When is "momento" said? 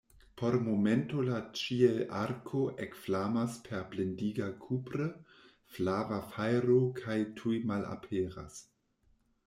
0.67-1.25